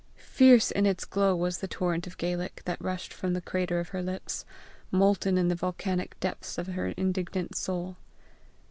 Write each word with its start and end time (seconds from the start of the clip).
Fierce 0.33 0.71
in 0.71 0.87
its 0.87 1.05
glow 1.05 1.35
was 1.35 1.59
the 1.59 1.67
torrent 1.67 2.07
of 2.07 2.17
Gaelic 2.17 2.63
that 2.65 2.81
rushed 2.81 3.13
from 3.13 3.33
the 3.33 3.39
crater 3.41 3.79
of 3.79 3.89
her 3.89 4.01
lips, 4.01 4.45
molten 4.89 5.37
in 5.37 5.47
the 5.47 5.53
volcanic 5.53 6.19
depths 6.19 6.57
of 6.57 6.65
her 6.69 6.87
indignant 6.97 7.55
soul. 7.55 7.97